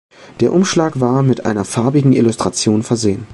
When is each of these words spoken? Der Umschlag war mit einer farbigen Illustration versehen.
Der 0.39 0.51
Umschlag 0.51 0.99
war 0.99 1.21
mit 1.21 1.45
einer 1.45 1.63
farbigen 1.63 2.11
Illustration 2.13 2.81
versehen. 2.81 3.27